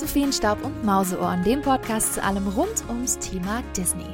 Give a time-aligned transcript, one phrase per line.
[0.00, 4.06] zu Feenstaub und Mauseohren, dem Podcast zu allem rund ums Thema Disney.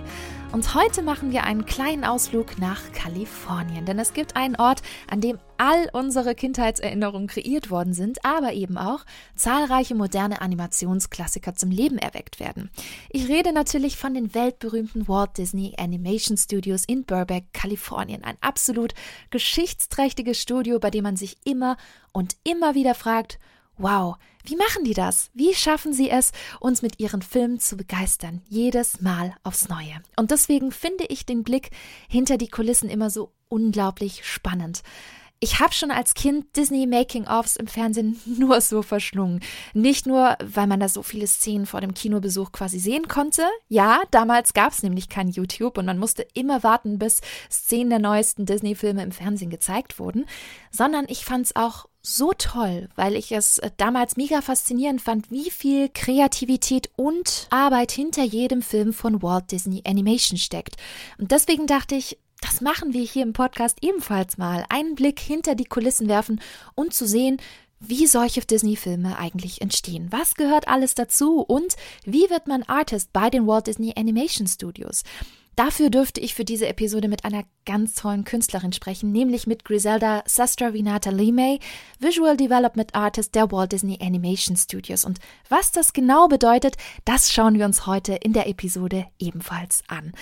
[0.51, 5.21] Und heute machen wir einen kleinen Ausflug nach Kalifornien, denn es gibt einen Ort, an
[5.21, 9.05] dem all unsere Kindheitserinnerungen kreiert worden sind, aber eben auch
[9.37, 12.69] zahlreiche moderne Animationsklassiker zum Leben erweckt werden.
[13.11, 18.25] Ich rede natürlich von den weltberühmten Walt Disney Animation Studios in Burbank, Kalifornien.
[18.25, 18.93] Ein absolut
[19.31, 21.77] geschichtsträchtiges Studio, bei dem man sich immer
[22.13, 23.39] und immer wieder fragt,
[23.79, 25.31] Wow, wie machen die das?
[25.35, 28.41] Wie schaffen sie es, uns mit ihren Filmen zu begeistern?
[28.49, 30.01] Jedes Mal aufs Neue.
[30.17, 31.71] Und deswegen finde ich den Blick
[32.09, 34.83] hinter die Kulissen immer so unglaublich spannend.
[35.39, 39.41] Ich habe schon als Kind Disney Making-ofs im Fernsehen nur so verschlungen.
[39.75, 43.43] Nicht nur, weil man da so viele Szenen vor dem Kinobesuch quasi sehen konnte.
[43.69, 47.99] Ja, damals gab es nämlich kein YouTube und man musste immer warten, bis Szenen der
[47.99, 50.25] neuesten Disney-Filme im Fernsehen gezeigt wurden,
[50.71, 55.31] sondern ich fand es auch so toll, weil ich es äh, damals mega faszinierend fand,
[55.31, 60.77] wie viel Kreativität und Arbeit hinter jedem Film von Walt Disney Animation steckt.
[61.19, 64.65] Und deswegen dachte ich, das machen wir hier im Podcast ebenfalls mal.
[64.69, 66.41] Einen Blick hinter die Kulissen werfen
[66.77, 67.39] und zu sehen,
[67.81, 70.07] wie solche Disney-Filme eigentlich entstehen.
[70.11, 75.03] Was gehört alles dazu und wie wird man Artist bei den Walt Disney Animation Studios?
[75.57, 80.23] Dafür dürfte ich für diese Episode mit einer ganz tollen Künstlerin sprechen, nämlich mit Griselda
[80.27, 81.61] Sastravinata Limay,
[81.99, 85.07] Visual Development Artist der Walt Disney Animation Studios.
[85.07, 85.19] Und
[85.49, 90.13] was das genau bedeutet, das schauen wir uns heute in der Episode ebenfalls an.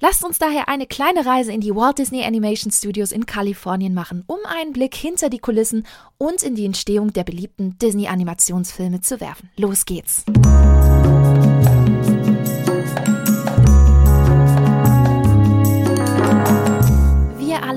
[0.00, 4.24] Lasst uns daher eine kleine Reise in die Walt Disney Animation Studios in Kalifornien machen,
[4.26, 5.86] um einen Blick hinter die Kulissen
[6.18, 9.48] und in die Entstehung der beliebten Disney Animationsfilme zu werfen.
[9.56, 10.26] Los geht's!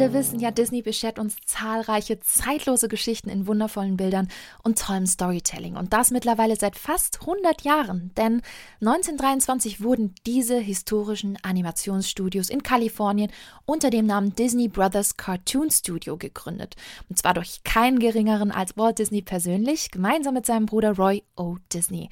[0.06, 4.28] Alle wissen ja, Disney beschert uns zahlreiche zeitlose Geschichten in wundervollen Bildern
[4.62, 5.76] und tollem Storytelling.
[5.76, 8.12] Und das mittlerweile seit fast 100 Jahren.
[8.16, 8.44] Denn
[8.82, 13.32] 1923 wurden diese historischen Animationsstudios in Kalifornien
[13.66, 16.76] unter dem Namen Disney Brothers Cartoon Studio gegründet.
[17.10, 21.58] Und zwar durch keinen geringeren als Walt Disney persönlich, gemeinsam mit seinem Bruder Roy O.
[21.74, 22.10] Disney.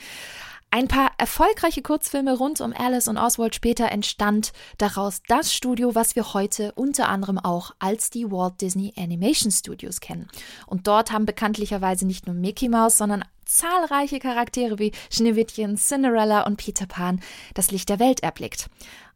[0.75, 6.15] Ein paar erfolgreiche Kurzfilme rund um Alice und Oswald später entstand daraus das Studio, was
[6.15, 10.27] wir heute unter anderem auch als die Walt Disney Animation Studios kennen.
[10.65, 16.57] Und dort haben bekanntlicherweise nicht nur Mickey Mouse, sondern zahlreiche Charaktere wie Schneewittchen, Cinderella und
[16.57, 17.21] Peter Pan
[17.53, 18.67] das Licht der Welt erblickt.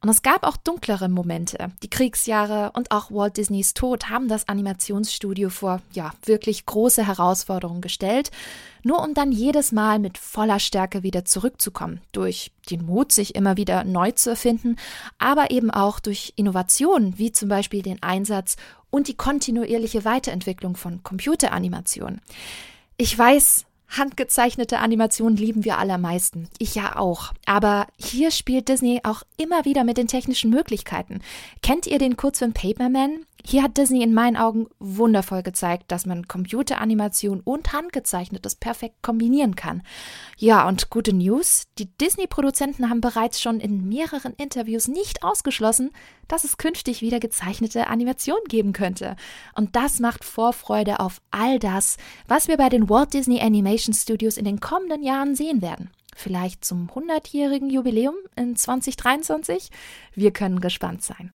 [0.02, 1.72] Und es gab auch dunklere Momente.
[1.82, 7.82] Die Kriegsjahre und auch Walt Disneys Tod haben das Animationsstudio vor, ja, wirklich große Herausforderungen
[7.82, 8.30] gestellt,
[8.84, 13.58] nur um dann jedes Mal mit voller Stärke wieder zurückzukommen, durch den Mut, sich immer
[13.58, 14.76] wieder neu zu erfinden,
[15.18, 18.56] aber eben auch durch Innovationen, wie zum Beispiel den Einsatz
[18.90, 22.22] und die kontinuierliche Weiterentwicklung von Computeranimationen.
[22.98, 26.50] Ich weiß, Handgezeichnete Animationen lieben wir allermeisten.
[26.60, 27.34] Ich ja auch.
[27.46, 31.22] Aber hier spielt Disney auch immer wieder mit den technischen Möglichkeiten.
[31.62, 33.26] Kennt ihr den Kurzfilm Paperman?
[33.50, 39.56] Hier hat Disney in meinen Augen wundervoll gezeigt, dass man Computeranimation und Handgezeichnetes perfekt kombinieren
[39.56, 39.84] kann.
[40.38, 45.92] Ja, und gute News, die Disney-Produzenten haben bereits schon in mehreren Interviews nicht ausgeschlossen,
[46.28, 49.16] dass es künftig wieder gezeichnete Animation geben könnte.
[49.56, 51.96] Und das macht Vorfreude auf all das,
[52.28, 53.40] was wir bei den Walt Disney
[53.78, 55.92] Animation Studios in den kommenden Jahren sehen werden.
[56.16, 59.70] Vielleicht zum 100-jährigen Jubiläum in 2023?
[60.16, 61.32] Wir können gespannt sein.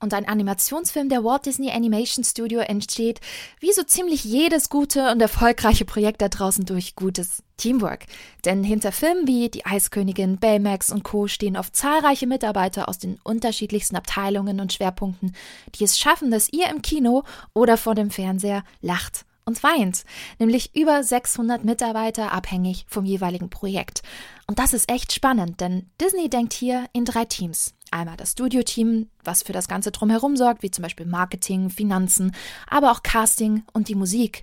[0.00, 3.20] Und ein Animationsfilm der Walt Disney Animation Studio entsteht,
[3.60, 8.06] wie so ziemlich jedes gute und erfolgreiche Projekt da draußen durch gutes Teamwork.
[8.44, 11.28] Denn hinter Filmen wie Die Eiskönigin, Baymax und Co.
[11.28, 15.36] stehen oft zahlreiche Mitarbeiter aus den unterschiedlichsten Abteilungen und Schwerpunkten,
[15.76, 17.22] die es schaffen, dass ihr im Kino
[17.54, 20.04] oder vor dem Fernseher lacht und weint,
[20.38, 24.02] nämlich über 600 Mitarbeiter abhängig vom jeweiligen Projekt.
[24.48, 27.72] Und das ist echt spannend, denn Disney denkt hier in drei Teams.
[27.92, 32.34] Einmal das Studio-Team, was für das Ganze drumherum sorgt, wie zum Beispiel Marketing, Finanzen,
[32.68, 34.42] aber auch Casting und die Musik.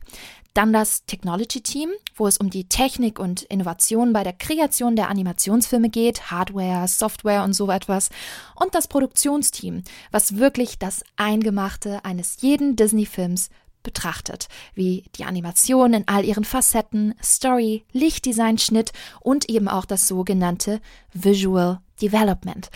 [0.53, 5.89] Dann das Technology-Team, wo es um die Technik und Innovation bei der Kreation der Animationsfilme
[5.89, 8.09] geht, Hardware, Software und so etwas.
[8.55, 13.49] Und das Produktionsteam, was wirklich das Eingemachte eines jeden Disney-Films
[13.83, 18.91] betrachtet, wie die Animation in all ihren Facetten, Story, Lichtdesign, Schnitt
[19.21, 20.81] und eben auch das sogenannte
[21.13, 22.69] Visual Development.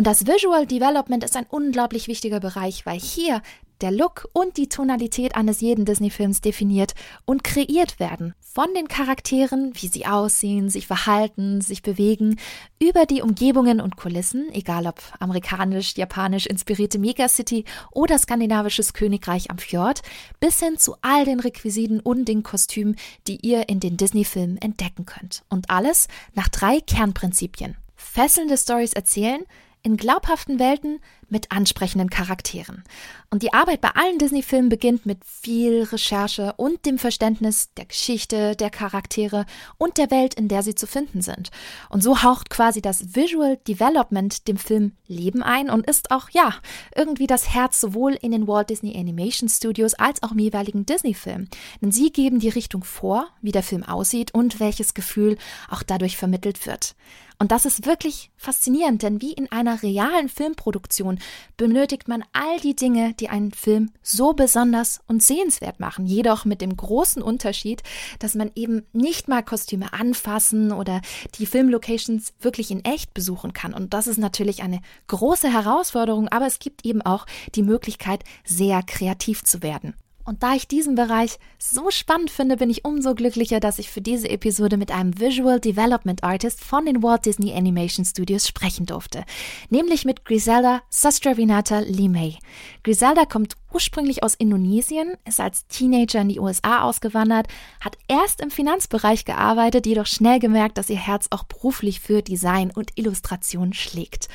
[0.00, 3.42] Und das Visual Development ist ein unglaublich wichtiger Bereich, weil hier
[3.82, 6.94] der Look und die Tonalität eines jeden Disney-Films definiert
[7.26, 8.32] und kreiert werden.
[8.40, 12.40] Von den Charakteren, wie sie aussehen, sich verhalten, sich bewegen,
[12.80, 19.58] über die Umgebungen und Kulissen, egal ob amerikanisch, japanisch inspirierte Megacity oder skandinavisches Königreich am
[19.58, 20.00] Fjord,
[20.40, 25.04] bis hin zu all den Requisiten und den Kostümen, die ihr in den Disney-Filmen entdecken
[25.04, 25.42] könnt.
[25.50, 27.76] Und alles nach drei Kernprinzipien.
[27.96, 29.44] Fesselnde Stories erzählen,
[29.82, 31.00] in glaubhaften Welten
[31.30, 32.84] mit ansprechenden Charakteren.
[33.30, 38.56] Und die Arbeit bei allen Disney-Filmen beginnt mit viel Recherche und dem Verständnis der Geschichte,
[38.56, 39.46] der Charaktere
[39.78, 41.50] und der Welt, in der sie zu finden sind.
[41.88, 46.54] Und so haucht quasi das Visual Development dem Film Leben ein und ist auch, ja,
[46.94, 51.48] irgendwie das Herz sowohl in den Walt Disney Animation Studios als auch im jeweiligen Disney-Film.
[51.80, 55.38] Denn sie geben die Richtung vor, wie der Film aussieht und welches Gefühl
[55.68, 56.94] auch dadurch vermittelt wird.
[57.40, 61.19] Und das ist wirklich faszinierend, denn wie in einer realen Filmproduktion
[61.56, 66.06] benötigt man all die Dinge, die einen Film so besonders und sehenswert machen.
[66.06, 67.82] Jedoch mit dem großen Unterschied,
[68.18, 71.00] dass man eben nicht mal Kostüme anfassen oder
[71.36, 73.74] die Filmlocations wirklich in echt besuchen kann.
[73.74, 78.82] Und das ist natürlich eine große Herausforderung, aber es gibt eben auch die Möglichkeit, sehr
[78.82, 79.94] kreativ zu werden.
[80.24, 84.00] Und da ich diesen Bereich so spannend finde, bin ich umso glücklicher, dass ich für
[84.00, 89.24] diese Episode mit einem Visual Development Artist von den Walt Disney Animation Studios sprechen durfte,
[89.70, 92.38] nämlich mit Griselda Sastravinata Limay.
[92.82, 97.48] Griselda kommt ursprünglich aus Indonesien, ist als Teenager in die USA ausgewandert,
[97.80, 102.70] hat erst im Finanzbereich gearbeitet, jedoch schnell gemerkt, dass ihr Herz auch beruflich für Design
[102.70, 104.28] und Illustration schlägt.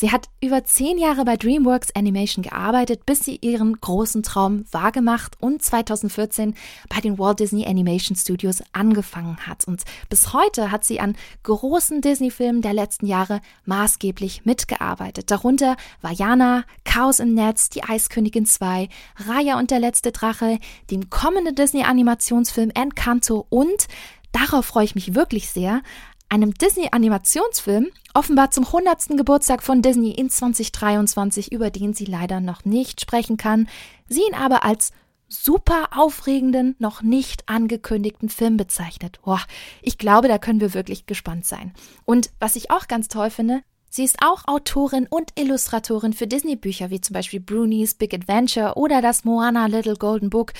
[0.00, 5.36] Sie hat über zehn Jahre bei DreamWorks Animation gearbeitet, bis sie ihren großen Traum wahrgemacht
[5.42, 6.54] und 2014
[6.88, 9.66] bei den Walt Disney Animation Studios angefangen hat.
[9.66, 15.30] Und bis heute hat sie an großen Disney-Filmen der letzten Jahre maßgeblich mitgearbeitet.
[15.30, 18.88] Darunter Vajana, Chaos im Netz, Die Eiskönigin 2,
[19.28, 20.58] Raya und der letzte Drache,
[20.90, 23.86] dem kommenden Disney-Animationsfilm Encanto und
[24.32, 25.82] Darauf freue ich mich wirklich sehr
[26.30, 29.16] einem Disney-Animationsfilm, offenbar zum 100.
[29.16, 33.68] Geburtstag von Disney in 2023, über den sie leider noch nicht sprechen kann,
[34.08, 34.92] sie ihn aber als
[35.28, 39.20] super aufregenden, noch nicht angekündigten Film bezeichnet.
[39.22, 39.40] Boah,
[39.82, 41.72] ich glaube, da können wir wirklich gespannt sein.
[42.04, 43.62] Und was ich auch ganz toll finde,
[43.92, 49.02] Sie ist auch Autorin und Illustratorin für Disney-Bücher wie zum Beispiel Brunies Big Adventure oder
[49.02, 50.52] das Moana Little Golden Book,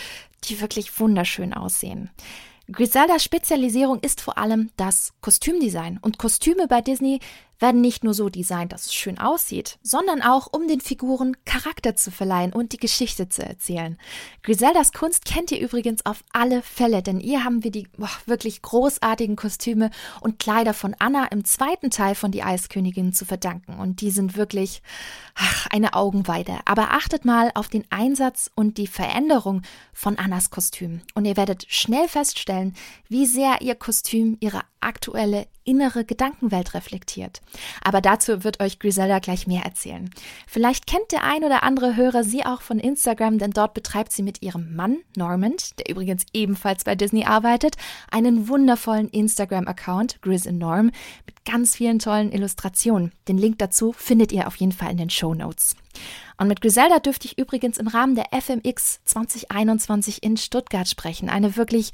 [0.44, 2.10] die wirklich wunderschön aussehen.
[2.72, 5.98] Griseldas Spezialisierung ist vor allem das Kostümdesign.
[6.00, 7.20] Und Kostüme bei Disney
[7.60, 11.94] werden nicht nur so designt, dass es schön aussieht, sondern auch, um den Figuren Charakter
[11.94, 13.98] zu verleihen und die Geschichte zu erzählen.
[14.42, 18.62] Griseldas Kunst kennt ihr übrigens auf alle Fälle, denn ihr haben wir die boah, wirklich
[18.62, 19.90] großartigen Kostüme
[20.20, 23.78] und Kleider von Anna im zweiten Teil von Die Eiskönigin zu verdanken.
[23.78, 24.82] Und die sind wirklich
[25.34, 26.58] ach, eine Augenweide.
[26.64, 29.62] Aber achtet mal auf den Einsatz und die Veränderung
[29.92, 31.02] von Annas Kostüm.
[31.14, 32.74] Und ihr werdet schnell feststellen,
[33.08, 37.40] wie sehr ihr Kostüm ihre aktuelle innere Gedankenwelt reflektiert.
[37.82, 40.10] Aber dazu wird euch Griselda gleich mehr erzählen.
[40.48, 44.24] Vielleicht kennt der ein oder andere Hörer sie auch von Instagram, denn dort betreibt sie
[44.24, 47.76] mit ihrem Mann Normand, der übrigens ebenfalls bei Disney arbeitet,
[48.10, 50.90] einen wundervollen Instagram-Account, Grizz Norm,
[51.26, 53.12] mit ganz vielen tollen Illustrationen.
[53.28, 55.76] Den Link dazu findet ihr auf jeden Fall in den Show Notes.
[56.36, 61.28] Und mit Griselda dürfte ich übrigens im Rahmen der FMX 2021 in Stuttgart sprechen.
[61.28, 61.92] Eine wirklich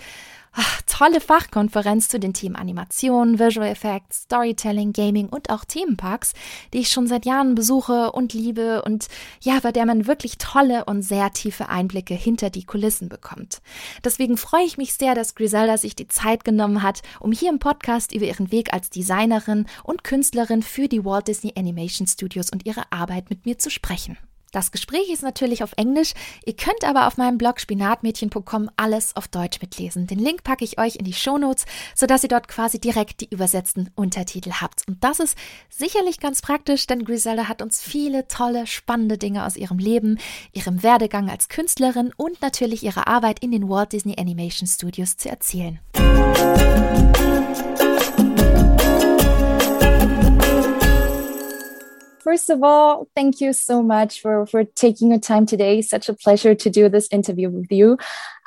[0.86, 6.32] tolle Fachkonferenz zu den Themen Animation, Visual Effects, Storytelling, Gaming und auch Themenparks,
[6.72, 9.08] die ich schon seit Jahren besuche und liebe und
[9.40, 13.60] ja, bei der man wirklich tolle und sehr tiefe Einblicke hinter die Kulissen bekommt.
[14.04, 17.58] Deswegen freue ich mich sehr, dass Griselda sich die Zeit genommen hat, um hier im
[17.58, 22.64] Podcast über ihren Weg als Designerin und Künstlerin für die Walt Disney Animation Studios und
[22.64, 24.16] ihre Arbeit mit mir zu sprechen.
[24.52, 26.12] Das Gespräch ist natürlich auf Englisch.
[26.44, 30.06] Ihr könnt aber auf meinem Blog spinatmädchen.com alles auf Deutsch mitlesen.
[30.06, 33.90] Den Link packe ich euch in die Shownotes, sodass ihr dort quasi direkt die übersetzten
[33.94, 34.86] Untertitel habt.
[34.88, 35.36] Und das ist
[35.68, 40.18] sicherlich ganz praktisch, denn Griselda hat uns viele tolle, spannende Dinge aus ihrem Leben,
[40.52, 45.28] ihrem Werdegang als Künstlerin und natürlich ihrer Arbeit in den Walt Disney Animation Studios zu
[45.28, 45.80] erzählen.
[52.26, 55.80] First of all, thank you so much for, for taking your time today.
[55.80, 57.98] Such a pleasure to do this interview with you.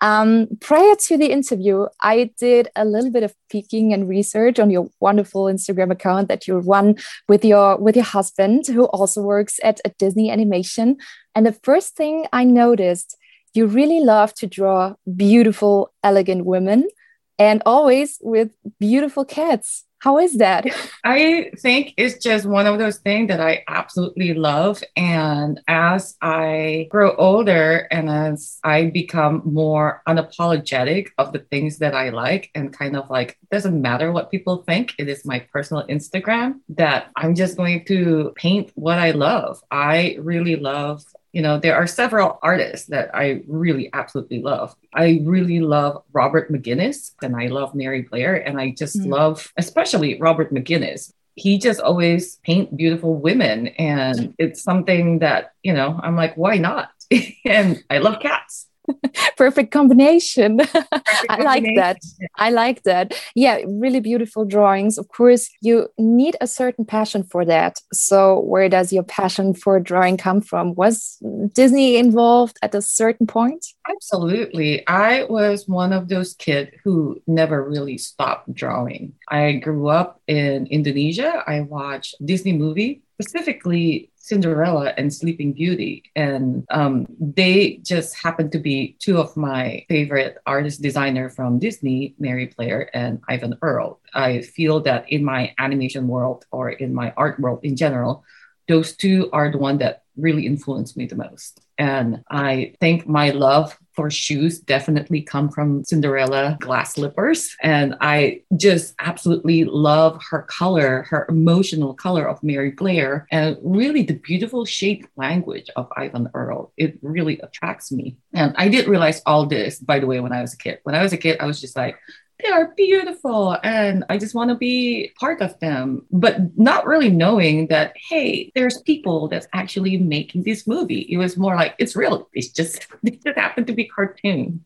[0.02, 4.70] Um, prior to the interview, I did a little bit of peeking and research on
[4.70, 6.98] your wonderful Instagram account that you run
[7.30, 10.98] with your with your husband, who also works at, at Disney Animation.
[11.34, 13.16] And the first thing I noticed,
[13.54, 16.90] you really love to draw beautiful, elegant women,
[17.38, 19.86] and always with beautiful cats.
[20.00, 20.66] How is that?
[21.04, 24.82] I think it's just one of those things that I absolutely love.
[24.96, 31.94] And as I grow older and as I become more unapologetic of the things that
[31.94, 35.86] I like and kind of like, doesn't matter what people think, it is my personal
[35.88, 39.62] Instagram that I'm just going to paint what I love.
[39.70, 44.76] I really love you know, there are several artists that I really absolutely love.
[44.94, 48.36] I really love Robert McGinnis and I love Mary Blair.
[48.36, 49.08] And I just mm.
[49.08, 51.14] love, especially Robert McGinnis.
[51.36, 53.68] He just always paint beautiful women.
[53.68, 56.90] And it's something that, you know, I'm like, why not?
[57.46, 58.68] and I love cats.
[59.38, 60.58] perfect combination.
[60.70, 61.98] Perfect I like that.
[62.36, 63.14] I like that.
[63.36, 64.98] Yeah, really beautiful drawings.
[64.98, 67.80] Of course, you need a certain passion for that.
[67.94, 70.76] So, where does your passion for drawing come from?
[70.76, 71.18] Was
[71.54, 73.66] Disney involved at a certain point?
[73.90, 74.88] Absolutely.
[74.88, 79.14] I was one of those kids who never really stopped drawing.
[79.30, 81.44] I grew up in Indonesia.
[81.46, 86.04] I watched Disney movie specifically Cinderella and Sleeping Beauty.
[86.16, 92.14] And um, they just happen to be two of my favorite artist designer from Disney,
[92.20, 94.00] Mary Blair and Eyvind Earle.
[94.14, 98.24] I feel that in my animation world or in my art world in general,
[98.68, 101.60] those two are the one that really influenced me the most.
[101.80, 107.54] And I think my love for shoes definitely come from Cinderella glass slippers.
[107.62, 114.04] And I just absolutely love her color, her emotional color of Mary Blair, and really
[114.04, 116.72] the beautiful shape language of Eyvind Earle.
[116.78, 118.16] It really attracts me.
[118.34, 120.80] And I did realize all this, by the way, when I was a kid.
[120.84, 121.98] When I was a kid, I was just like,
[122.42, 126.06] they are beautiful and I just want to be part of them.
[126.12, 131.06] But not really knowing that, hey, there's people that's actually making this movie.
[131.10, 132.30] It was more like it's real.
[132.34, 134.64] It's just it just happened to be cartoon.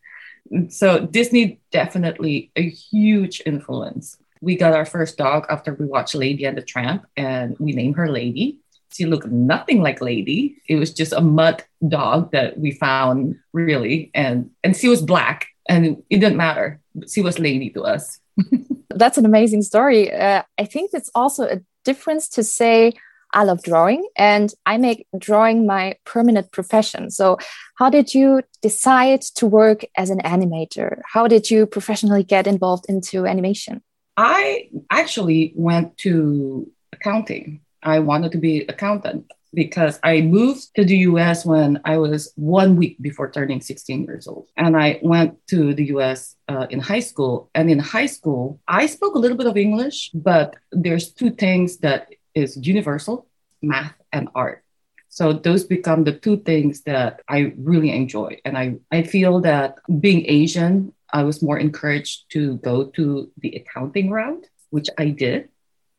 [0.70, 4.18] So Disney definitely a huge influence.
[4.42, 7.96] We got our first dog after we watched Lady and the Tramp, and we named
[7.96, 8.60] her Lady.
[8.92, 10.58] She looked nothing like Lady.
[10.68, 15.48] It was just a mud dog that we found, really, and and she was black,
[15.68, 18.20] and it didn't matter she was lady to us.
[18.90, 20.14] That's an amazing story.
[20.14, 22.94] Uh, I think it's also a difference to say,
[23.36, 27.10] I love drawing and I make drawing my permanent profession.
[27.10, 27.40] So,
[27.78, 31.02] how did you decide to work as an animator?
[31.12, 33.82] How did you professionally get involved into animation?
[34.18, 37.62] I actually went to accounting.
[37.82, 42.76] I wanted to be accountant because I moved to the US when I was one
[42.76, 44.48] week before turning 16 years old.
[44.58, 47.50] And I went to the US uh, in high school.
[47.54, 51.78] And in high school, I spoke a little bit of English, but there's two things
[51.78, 53.28] that is universal
[53.62, 54.64] math and art.
[55.10, 58.40] So those become the two things that I really enjoy.
[58.46, 63.56] And I, I feel that being Asian, I was more encouraged to go to the
[63.56, 65.50] accounting route, which I did.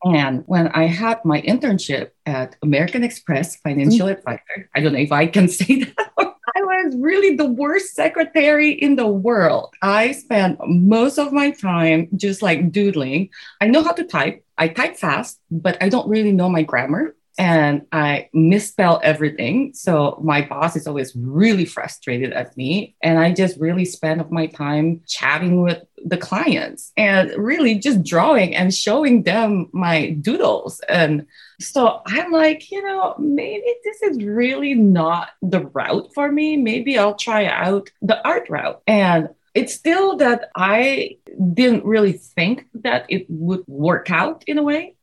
[0.05, 4.19] And when I had my internship at American Express Financial mm-hmm.
[4.19, 6.11] Advisor, I don't know if I can say that.
[6.19, 9.75] I was really the worst secretary in the world.
[9.83, 13.31] I spent most of my time just like doodling.
[13.61, 14.45] I know how to type.
[14.57, 19.73] I type fast, but I don't really know my grammar and I misspell everything.
[19.75, 22.95] So my boss is always really frustrated at me.
[23.03, 28.55] And I just really spend my time chatting with the clients and really just drawing
[28.55, 30.81] and showing them my doodles.
[30.89, 31.27] And
[31.61, 36.57] so I'm like, you know, maybe this is really not the route for me.
[36.57, 38.81] Maybe I'll try out the art route.
[38.87, 41.19] And it's still that I
[41.53, 44.97] didn't really think that it would work out in a way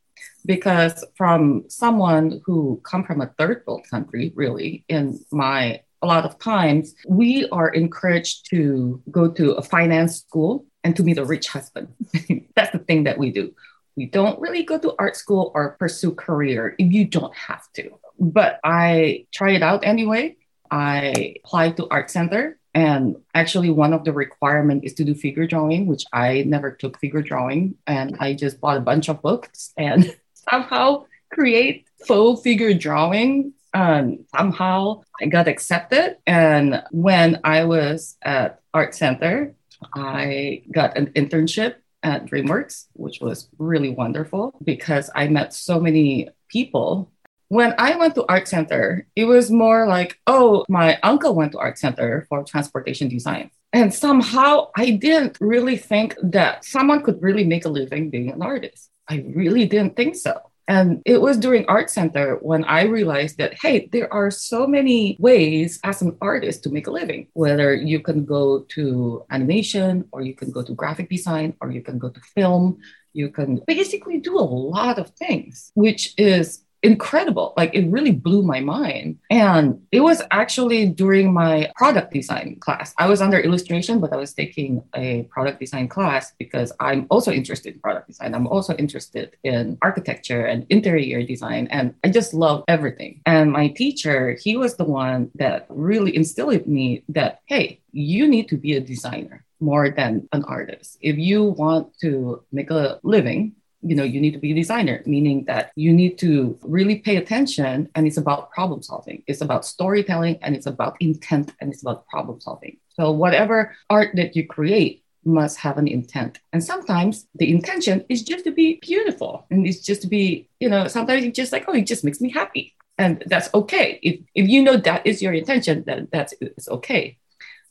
[0.46, 6.26] because from someone who come from a third world country really in my a lot
[6.26, 11.26] of times we are encouraged to go to a finance school and to meet a
[11.26, 11.90] rich husband.
[12.56, 13.54] That's the thing that we do.
[13.96, 17.92] We don't really go to art school or pursue career if you don't have to.
[18.20, 20.38] But i try it out anyway.
[20.72, 25.46] I applied to art center and actually, one of the requirement is to do figure
[25.46, 27.76] drawing, which I never took figure drawing.
[27.86, 30.16] And I just bought a bunch of books and
[30.50, 33.54] somehow create faux figure drawing.
[33.74, 36.18] And somehow I got accepted.
[36.28, 39.56] And when I was at Art Center,
[39.96, 46.30] I got an internship at DreamWorks, which was really wonderful because I met so many
[46.50, 47.12] people.
[47.48, 51.60] When I went to Art Center, it was more like, oh, my uncle went to
[51.60, 53.52] Art Center for transportation design.
[53.74, 58.42] And somehow I didn't really think that someone could really make a living being an
[58.42, 58.90] artist.
[59.12, 60.40] I really didn't think so.
[60.70, 65.18] And it was during Art Center when I realized that, hey, there are so many
[65.20, 67.28] ways as an artist to make a living.
[67.34, 71.82] Whether you can go to animation, or you can go to graphic design, or you
[71.82, 72.78] can go to film,
[73.14, 77.54] You can basically do a lot of things, which is incredible.
[77.58, 79.20] Like it really blew my mind.
[79.30, 82.94] And it was actually during my product design class.
[82.98, 87.32] I was under illustration, but I was taking a product design class because I'm also
[87.32, 88.34] interested in product design.
[88.34, 91.68] I'm also interested in architecture and interior design.
[91.72, 93.22] And I just love everything.
[93.26, 98.28] And my teacher, he was the one that really instilled in me that, hey, you
[98.28, 100.98] need to be a designer more than an artist.
[101.02, 105.02] If you want to make a living, you know you need to be a designer
[105.06, 109.24] meaning that you need to really pay attention and it's about problem solving.
[109.28, 112.78] It's about storytelling and it's about intent and it's about problem solving.
[112.96, 116.40] So whatever art that you create must have an intent.
[116.52, 120.70] And sometimes the intention is just to be beautiful and it's just to be you
[120.70, 122.76] know sometimes it's just like oh it just makes me happy.
[122.98, 124.00] And that's okay.
[124.04, 127.18] If, if you know that is your intention then that's it's okay.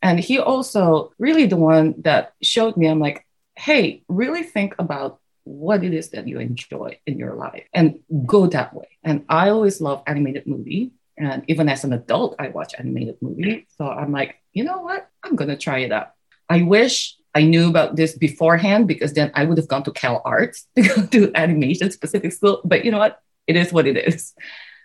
[0.03, 3.27] And he also really the one that showed me i'm like
[3.57, 8.47] hey really think about what it is that you enjoy in your life and go
[8.47, 8.89] that way.
[9.05, 10.93] And I always love animated movie.
[11.17, 13.67] And even as an adult, I watch animated movie.
[13.77, 15.09] So I'm like, you know what?
[15.23, 16.13] I'm gonna try it out.
[16.49, 20.23] I wish I knew about this beforehand because then I would have gone to Cal
[20.25, 22.61] Arts to go to animation specific school.
[22.65, 23.21] But you know what?
[23.47, 24.35] It is what it is.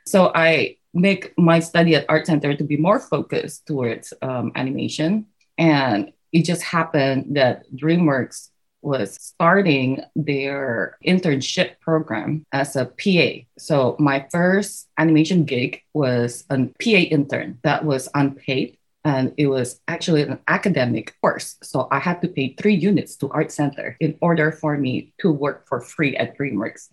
[0.06, 5.28] So I make my study at Art Center to be more focused towards um, animation.
[5.58, 8.50] And it just happened that DreamWorks
[8.86, 13.44] was starting their internship program as a PA.
[13.58, 18.78] So my first animation gig was a PA intern that was unpaid.
[19.04, 21.58] And it was actually an academic course.
[21.62, 25.32] So I had to pay three units to Art Center in order for me to
[25.32, 26.90] work for free at DreamWorks.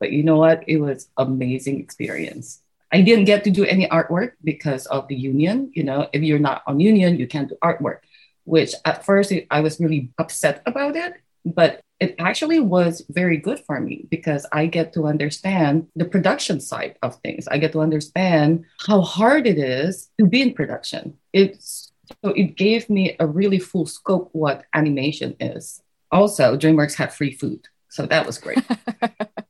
[0.00, 0.64] But you know what?
[0.66, 2.62] It was amazing experience.
[2.92, 5.70] I didn't get to do any artwork because of the union.
[5.74, 8.05] You know, if you're not on union, you can't do artwork
[8.46, 13.60] which at first I was really upset about it, but it actually was very good
[13.60, 17.48] for me because I get to understand the production side of things.
[17.48, 21.14] I get to understand how hard it is to be in production.
[21.32, 25.82] It's so it gave me a really full scope what animation is.
[26.12, 28.62] Also, DreamWorks had free food, so that was great.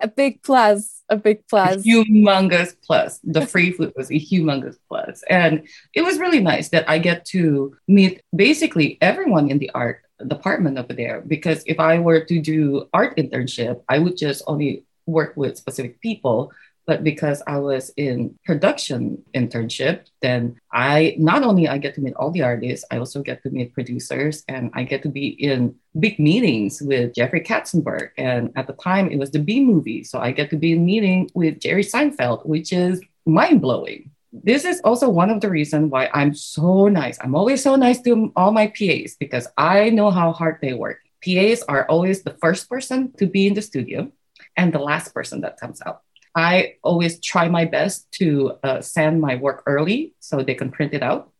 [0.00, 1.84] a big plus a big plus.
[1.84, 3.20] A humongous plus.
[3.22, 5.22] The free food was a humongous plus.
[5.28, 10.02] And it was really nice that i get to meet basically everyone in the art
[10.26, 14.84] department over there because if i were to do art internship i would just only
[15.06, 16.52] work with specific people
[16.86, 22.14] but because I was in production internship, then I not only I get to meet
[22.14, 25.76] all the artists, I also get to meet producers and I get to be in
[25.98, 28.10] big meetings with Jeffrey Katzenberg.
[28.18, 30.04] And at the time it was the Bee Movie.
[30.04, 34.10] So I get to be in meeting with Jerry Seinfeld, which is mind blowing.
[34.32, 37.18] This is also one of the reasons why I'm so nice.
[37.20, 40.98] I'm always so nice to all my PAs because I know how hard they work.
[41.22, 44.10] PAs are always the first person to be in the studio
[44.56, 46.02] and the last person that comes out.
[46.34, 50.94] I always try my best to uh, send my work early so they can print
[50.94, 51.30] it out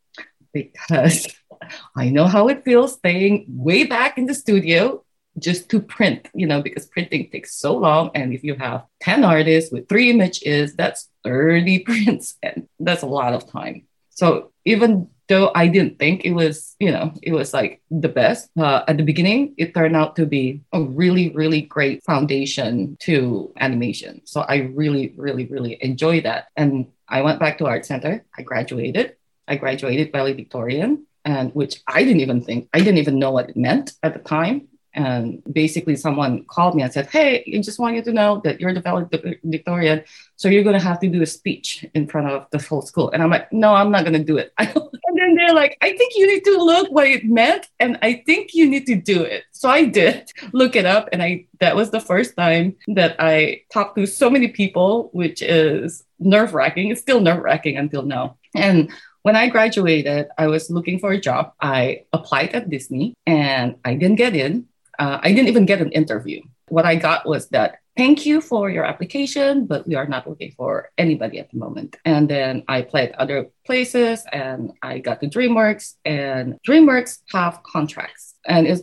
[0.53, 1.29] because
[1.97, 5.05] I know how it feels staying way back in the studio
[5.39, 8.11] just to print, you know, because printing takes so long.
[8.15, 13.07] And if you have 10 artists with three images, that's 30 prints, and that's a
[13.07, 13.87] lot of time.
[14.11, 18.51] So even though I didn't think it was, you know, it was like the best
[18.59, 23.51] uh, at the beginning, it turned out to be a really, really great foundation to
[23.57, 24.21] animation.
[24.25, 26.49] So I really, really, really enjoyed that.
[26.55, 28.25] And I went back to Art Center.
[28.37, 29.17] I graduated.
[29.49, 33.57] I graduated valedictorian, and which I didn't even think, I didn't even know what it
[33.57, 34.69] meant at the time.
[34.95, 38.61] And basically, someone called me and said, Hey, I just want you to know that
[38.61, 40.05] you're the valedictorian.
[40.37, 43.11] So you're going to have to do a speech in front of the whole school.
[43.11, 44.53] And I'm like, No, I'm not going to do it.
[44.59, 44.71] and
[45.15, 47.69] then they're like, I think you need to look what it meant.
[47.81, 49.45] And I think you need to do it.
[49.53, 51.09] So I did look it up.
[51.13, 55.43] And I that was the first time that I talked to so many people, which
[55.43, 56.91] is nerve wracking.
[56.91, 58.37] It's still nerve wracking until now.
[58.55, 58.91] And
[59.23, 61.53] when I graduated, I was looking for a job.
[61.61, 64.67] I applied at Disney and I didn't get in
[65.03, 66.41] uh, I didn't even get an interview.
[66.69, 70.53] What I got was that thank you for your application, but we are not looking
[70.53, 71.97] for anybody at the moment.
[72.05, 78.35] And then I applied other places and I got to DreamWorks and DreamWorks have contracts
[78.47, 78.83] and it's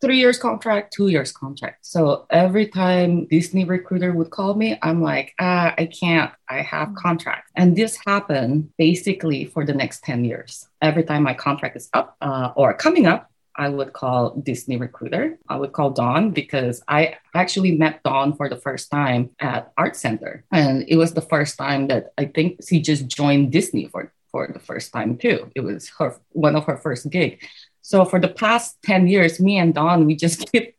[0.00, 1.78] three years contract, two years contract.
[1.86, 6.94] So every time Disney recruiter would call me, I'm like, ah, I can't, I have
[6.94, 7.50] contract.
[7.56, 10.68] And this happened basically for the next 10 years.
[10.82, 15.38] Every time my contract is up uh, or coming up, I would call Disney recruiter.
[15.48, 19.96] I would call Dawn because I actually met Dawn for the first time at Art
[19.96, 20.44] Center.
[20.52, 24.50] And it was the first time that I think she just joined Disney for, for
[24.52, 25.50] the first time too.
[25.54, 27.44] It was her one of her first gig.
[27.82, 30.74] So for the past 10 years, me and Dawn, we just keep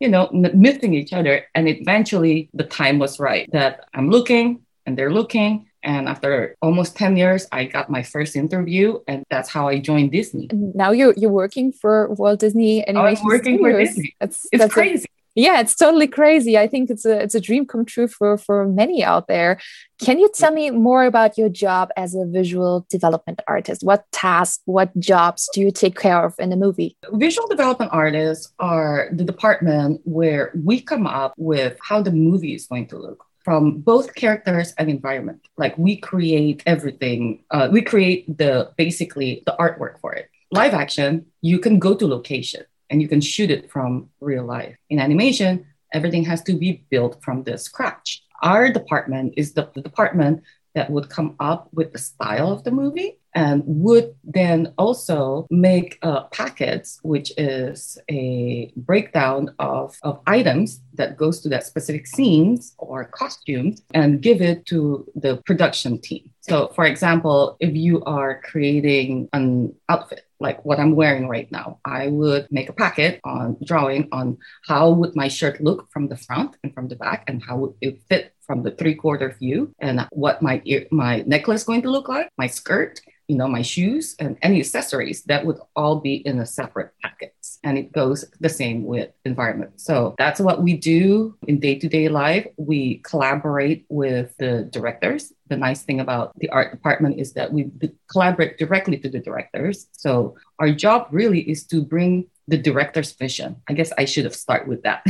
[0.00, 1.46] you know, missing each other.
[1.54, 5.69] And eventually the time was right that I'm looking and they're looking.
[5.82, 10.12] And after almost 10 years, I got my first interview, and that's how I joined
[10.12, 10.48] Disney.
[10.52, 13.72] Now you're, you're working for Walt Disney Animation I'm working Studios.
[13.72, 14.16] for Disney.
[14.20, 15.04] That's, it's that's crazy.
[15.04, 18.36] A, yeah it's totally crazy i think it's a it's a dream come true for
[18.36, 19.60] for many out there
[20.00, 24.60] can you tell me more about your job as a visual development artist what tasks
[24.64, 29.24] what jobs do you take care of in the movie visual development artists are the
[29.24, 34.14] department where we come up with how the movie is going to look from both
[34.14, 40.12] characters and environment like we create everything uh, we create the basically the artwork for
[40.12, 44.44] it live action you can go to location and you can shoot it from real
[44.44, 44.76] life.
[44.90, 48.22] In animation, everything has to be built from the scratch.
[48.42, 50.42] Our department is the, the department
[50.74, 55.98] that would come up with the style of the movie and would then also make
[56.02, 62.74] uh, packets, which is a breakdown of, of items that goes to that specific scenes
[62.78, 66.30] or costumes and give it to the production team.
[66.50, 71.78] So, for example, if you are creating an outfit, like what I'm wearing right now.
[71.84, 76.16] I would make a packet on drawing on how would my shirt look from the
[76.16, 79.72] front and from the back and how would it fit from the three quarter view
[79.78, 83.62] and what my ear, my necklace going to look like, my skirt, you know, my
[83.62, 87.60] shoes and any accessories that would all be in a separate packets.
[87.62, 89.80] And it goes the same with environment.
[89.80, 92.48] So that's what we do in day to day life.
[92.56, 95.32] We collaborate with the directors.
[95.50, 97.70] The nice thing about the art department is that we
[98.10, 99.88] collaborate directly to the directors.
[99.92, 103.56] So our job really is to bring the director's vision.
[103.68, 105.02] I guess I should have started with that.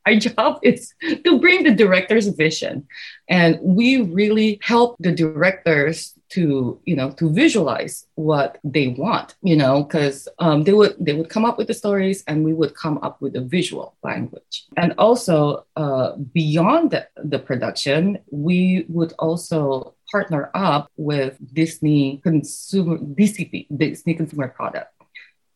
[0.06, 0.92] Our job is
[1.24, 2.86] to bring the director's vision.
[3.28, 9.56] And we really help the directors to you know to visualize what they want you
[9.56, 12.74] know because um, they would they would come up with the stories and we would
[12.74, 14.66] come up with a visual language.
[14.76, 22.98] And also uh, beyond the, the production we would also partner up with disney consumer
[22.98, 24.90] dcp disney consumer product.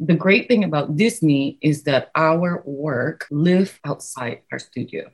[0.00, 5.10] The great thing about Disney is that our work lives outside our studio,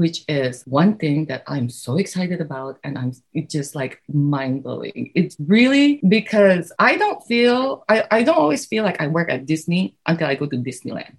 [0.00, 2.78] which is one thing that I'm so excited about.
[2.82, 5.12] And I'm it's just like mind blowing.
[5.14, 9.44] It's really because I don't feel, I, I don't always feel like I work at
[9.44, 11.16] Disney until I go to Disneyland.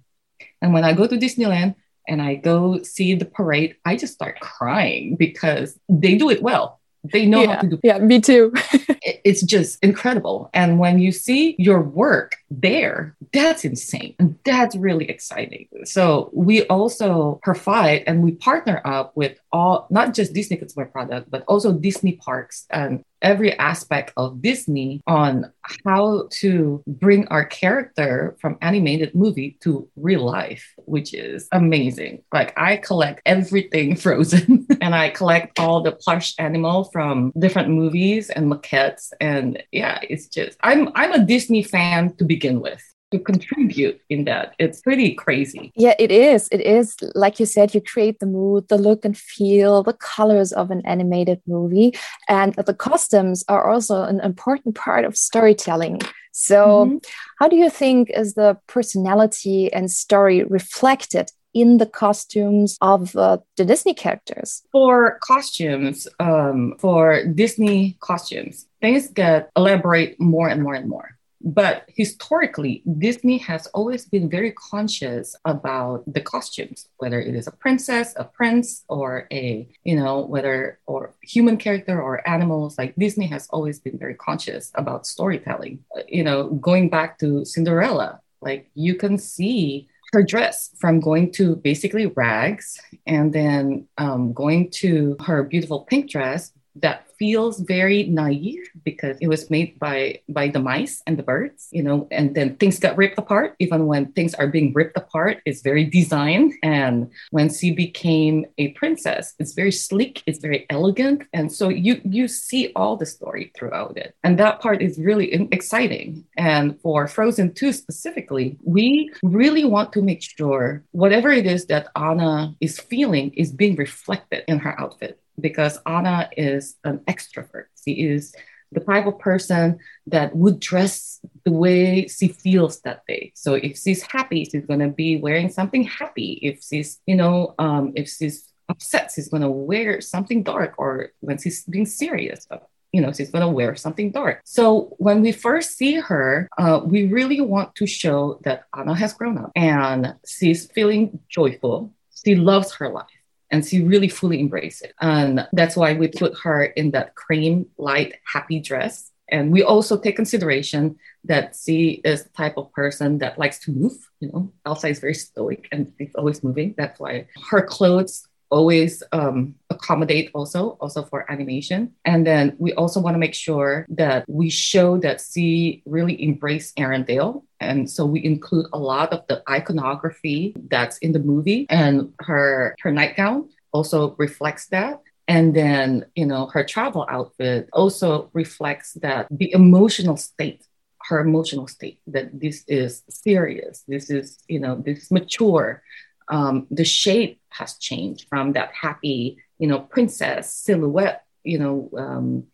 [0.60, 1.76] And when I go to Disneyland,
[2.08, 6.80] and I go see the parade, I just start crying because they do it well.
[7.04, 7.54] They know yeah.
[7.54, 7.80] how to do.
[7.84, 8.52] Yeah, me too.
[9.04, 10.50] it's just incredible.
[10.54, 14.14] And when you see your work there, that's insane.
[14.18, 15.68] And that's really exciting.
[15.84, 21.30] So we also provide and we partner up with all, not just Disney consumer product,
[21.30, 25.50] but also Disney parks and every aspect of Disney on
[25.84, 32.22] how to bring our character from animated movie to real life, which is amazing.
[32.32, 38.28] Like I collect everything frozen and I collect all the plush animal from different movies
[38.28, 38.91] and maquettes.
[39.20, 44.24] And yeah, it's just I'm I'm a Disney fan to begin with to contribute in
[44.24, 44.54] that.
[44.58, 45.72] It's pretty crazy.
[45.76, 46.48] Yeah, it is.
[46.50, 46.96] It is.
[47.14, 50.82] Like you said, you create the mood, the look and feel, the colors of an
[50.84, 51.94] animated movie.
[52.28, 56.00] And the costumes are also an important part of storytelling.
[56.32, 56.96] So, mm-hmm.
[57.38, 63.38] how do you think is the personality and story reflected in the costumes of uh,
[63.56, 64.62] the Disney characters?
[64.72, 71.18] For costumes, um, for Disney costumes, things get elaborate more and more and more.
[71.44, 77.52] But historically, Disney has always been very conscious about the costumes, whether it is a
[77.52, 82.78] princess, a prince, or a, you know, whether or human character or animals.
[82.78, 85.80] Like Disney has always been very conscious about storytelling.
[86.06, 91.56] You know, going back to Cinderella, like you can see her dress from going to
[91.56, 98.66] basically rags and then um, going to her beautiful pink dress that feels very naive
[98.82, 102.48] because it was made by by the mice and the birds you know and then
[102.56, 103.54] things got ripped apart.
[103.64, 106.50] Even when things are being ripped apart it's very designed.
[106.64, 106.96] And
[107.30, 111.18] when she became a princess it's very sleek it's very elegant.
[111.32, 114.16] And so you you see all the story throughout it.
[114.24, 116.24] And that part is really exciting.
[116.36, 121.86] And for frozen 2 specifically we really want to make sure whatever it is that
[121.94, 127.66] anna is feeling is being reflected in her outfit because Anna is an extrovert.
[127.84, 128.34] She is
[128.72, 133.32] the type of person that would dress the way she feels that day.
[133.34, 136.38] So if she's happy, she's gonna be wearing something happy.
[136.42, 140.74] If she's, you know, um, if she's upset, she's gonna wear something dark.
[140.78, 142.46] Or when she's being serious,
[142.92, 144.42] you know, she's to wear something dark.
[144.44, 149.14] So when we first see her, uh, we really want to show that Anna has
[149.14, 151.92] grown up and she's feeling joyful.
[152.24, 153.06] She loves her life
[153.52, 154.94] and she really fully embraced it.
[155.00, 159.10] And that's why we put her in that cream light happy dress.
[159.28, 163.70] And we also take consideration that she is the type of person that likes to
[163.70, 163.92] move.
[164.20, 166.74] You know, Elsa is very stoic and she's always moving.
[166.76, 173.00] That's why her clothes always um, accommodate also also for animation and then we also
[173.00, 178.24] want to make sure that we show that she really embraced arendelle and so we
[178.24, 184.14] include a lot of the iconography that's in the movie and her her nightgown also
[184.18, 185.00] reflects that.
[185.28, 190.66] And then you know her travel outfit also reflects that the emotional state
[191.08, 195.82] her emotional state that this is serious this is you know this is mature.
[196.28, 202.44] Um, the shape has changed from that happy, you know, princess silhouette, you know, um,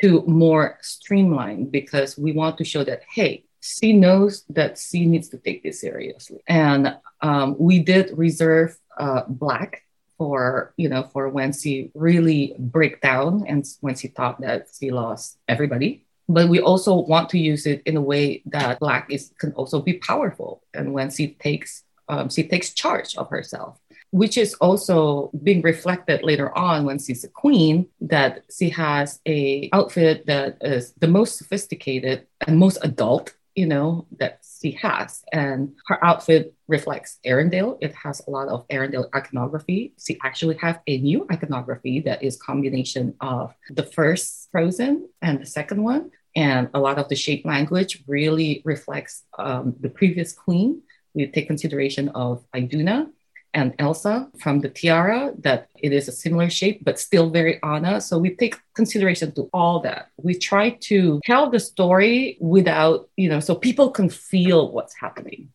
[0.00, 5.28] to more streamlined because we want to show that, hey, she knows that she needs
[5.30, 6.40] to take this seriously.
[6.46, 9.82] And um, we did reserve uh, black
[10.18, 14.90] for, you know, for when she really break down and when she thought that she
[14.90, 19.32] lost everybody but we also want to use it in a way that black is
[19.38, 23.78] can also be powerful and when she takes um, she takes charge of herself
[24.10, 29.68] which is also being reflected later on when she's a queen that she has a
[29.72, 35.24] outfit that is the most sophisticated and most adult you know that she has.
[35.32, 37.78] And her outfit reflects arendelle.
[37.80, 39.94] It has a lot of arendelle iconography.
[39.98, 45.46] She actually has a new iconography that is combination of the first frozen and the
[45.46, 46.10] second one.
[46.36, 50.82] And a lot of the shape language really reflects um, the previous queen
[51.16, 53.10] we take consideration of Iduna
[53.56, 58.00] and Elsa from the tiara, that it is a similar shape, but still very Anna.
[58.00, 60.10] So we take consideration to all that.
[60.18, 65.48] We try to tell the story without, you know, so people can feel what's happening.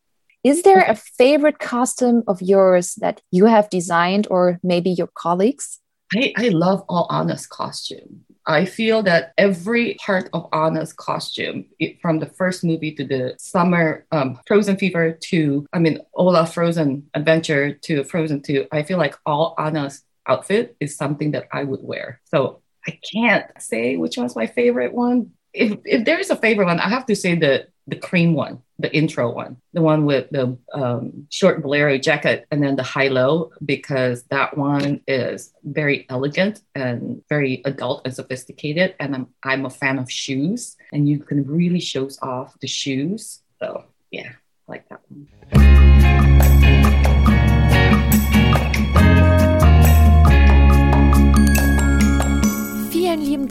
[0.43, 5.79] Is there a favorite costume of yours that you have designed or maybe your colleagues?
[6.13, 8.25] I, I love all Anna's costume.
[8.45, 13.35] I feel that every part of Anna's costume, it, from the first movie to the
[13.37, 18.97] summer um, Frozen Fever to, I mean, Olaf Frozen Adventure to Frozen 2, I feel
[18.97, 22.21] like all Anna's outfit is something that I would wear.
[22.25, 25.31] So I can't say which one's my favorite one.
[25.53, 28.61] If, if there is a favorite one, I have to say the the cream one,
[28.79, 33.07] the intro one, the one with the um, short bolero jacket and then the high
[33.07, 38.95] low, because that one is very elegant and very adult and sophisticated.
[38.99, 43.41] And I'm, I'm a fan of shoes, and you can really shows off the shoes.
[43.59, 44.31] So, yeah,
[44.67, 45.27] I like that one.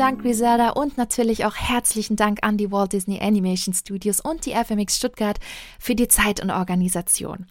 [0.01, 4.55] Dank, Griselda, und natürlich auch herzlichen Dank an die Walt Disney Animation Studios und die
[4.55, 5.39] FMX Stuttgart
[5.79, 7.45] für die Zeit und Organisation.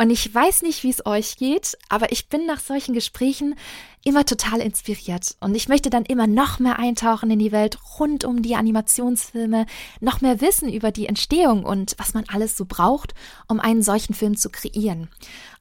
[0.00, 3.56] Und ich weiß nicht, wie es euch geht, aber ich bin nach solchen Gesprächen
[4.04, 5.34] immer total inspiriert.
[5.40, 9.66] Und ich möchte dann immer noch mehr eintauchen in die Welt rund um die Animationsfilme,
[10.00, 13.12] noch mehr wissen über die Entstehung und was man alles so braucht,
[13.48, 15.08] um einen solchen Film zu kreieren.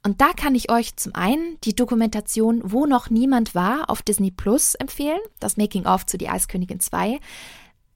[0.04, 4.30] Und da kann ich euch zum einen die Dokumentation Wo noch niemand war auf Disney
[4.30, 7.20] Plus empfehlen, das Making-of zu Die Eiskönigin 2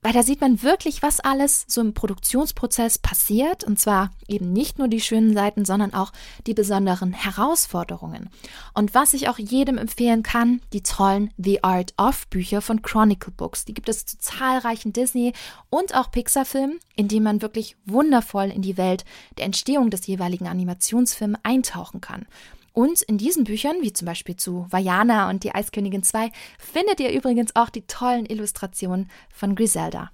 [0.02, 3.64] weil da sieht man wirklich, was alles so im Produktionsprozess passiert.
[3.64, 6.12] Und zwar eben nicht nur die schönen Seiten, sondern auch
[6.48, 8.30] die besonderen Herausforderungen.
[8.74, 13.32] Und was ich auch jedem empfehlen kann, die tollen The Art of Bücher von Chronicle
[13.32, 13.66] Books.
[13.66, 15.34] Die gibt es zu zahlreichen Disney-
[15.70, 19.06] und auch Pixar-Filmen, in denen man wirklich wundervoll in die Welt
[19.38, 22.26] der Entstehung des jeweiligen Animationsfilms eintauchen kann.
[22.74, 27.12] Und in diesen Büchern, wie zum Beispiel zu Vajana und die Eiskönigin 2, findet ihr
[27.12, 30.12] übrigens auch die tollen Illustrationen von Griselda.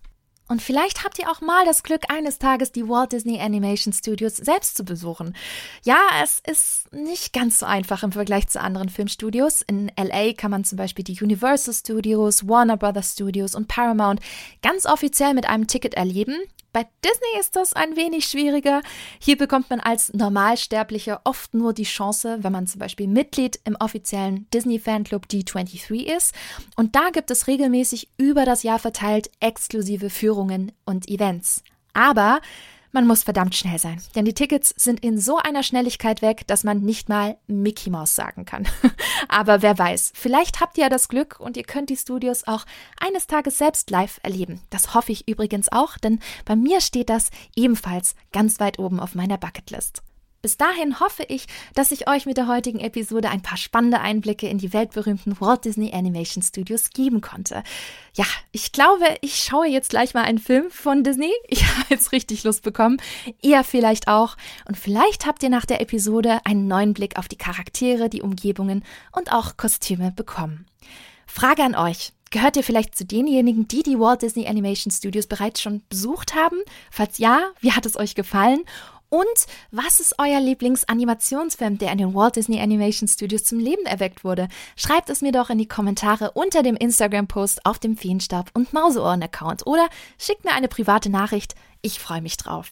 [0.49, 4.37] Und vielleicht habt ihr auch mal das Glück, eines Tages die Walt Disney Animation Studios
[4.37, 5.35] selbst zu besuchen.
[5.83, 9.61] Ja, es ist nicht ganz so einfach im Vergleich zu anderen Filmstudios.
[9.61, 14.21] In LA kann man zum Beispiel die Universal Studios, Warner Brothers Studios und Paramount
[14.61, 16.37] ganz offiziell mit einem Ticket erleben.
[16.77, 18.83] Bei Disney ist das ein wenig schwieriger.
[19.17, 23.75] Hier bekommt man als Normalsterblicher oft nur die Chance, wenn man zum Beispiel Mitglied im
[23.79, 26.35] offiziellen Disney-Fanclub D23 ist.
[26.75, 31.63] Und da gibt es regelmäßig über das Jahr verteilt exklusive Führungen und Events.
[31.93, 32.41] Aber
[32.97, 36.63] man muss verdammt schnell sein, denn die Tickets sind in so einer Schnelligkeit weg, dass
[36.63, 38.67] man nicht mal Mickey Mouse sagen kann.
[39.27, 42.65] Aber wer weiß, vielleicht habt ihr ja das Glück und ihr könnt die Studios auch
[42.99, 44.61] eines Tages selbst live erleben.
[44.71, 49.13] Das hoffe ich übrigens auch, denn bei mir steht das ebenfalls ganz weit oben auf
[49.13, 50.01] meiner Bucketlist.
[50.47, 54.47] Bis dahin hoffe ich, dass ich euch mit der heutigen Episode ein paar spannende Einblicke
[54.47, 57.63] in die weltberühmten Walt Disney Animation Studios geben konnte.
[58.13, 61.33] Ja, ich glaube, ich schaue jetzt gleich mal einen Film von Disney.
[61.49, 62.95] Ich habe jetzt richtig Lust bekommen.
[63.41, 64.37] Ihr vielleicht auch.
[64.69, 68.85] Und vielleicht habt ihr nach der Episode einen neuen Blick auf die Charaktere, die Umgebungen
[69.11, 70.65] und auch Kostüme bekommen.
[71.25, 72.13] Frage an euch.
[72.29, 76.57] Gehört ihr vielleicht zu denjenigen, die die Walt Disney Animation Studios bereits schon besucht haben?
[76.91, 78.63] Falls ja, wie hat es euch gefallen?
[79.09, 79.25] Und
[79.71, 84.49] was ist euer Lieblingsanimationsfilm, der in den Walt Disney Animation Studios zum Leben erweckt wurde?
[84.75, 89.65] Schreibt es mir doch in die Kommentare unter dem Instagram-Post auf dem Feenstab und Mauseohren-Account
[89.65, 91.55] oder schickt mir eine private Nachricht.
[91.81, 92.69] Ich freue mich drauf.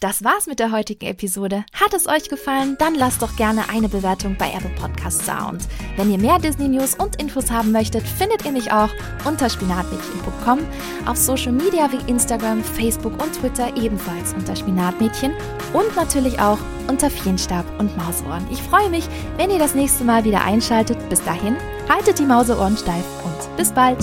[0.00, 1.64] Das war's mit der heutigen Episode.
[1.72, 2.76] Hat es euch gefallen?
[2.78, 5.48] Dann lasst doch gerne eine Bewertung bei Apple Podcasts da.
[5.48, 8.90] Und wenn ihr mehr Disney News und Infos haben möchtet, findet ihr mich auch
[9.24, 10.60] unter spinatmädchen.com,
[11.04, 15.32] auf Social Media wie Instagram, Facebook und Twitter ebenfalls unter Spinatmädchen
[15.72, 18.46] und natürlich auch unter Fienstab und Mauseohren.
[18.52, 21.08] Ich freue mich, wenn ihr das nächste Mal wieder einschaltet.
[21.08, 21.56] Bis dahin,
[21.88, 23.98] haltet die Mauseohren steif und bis bald!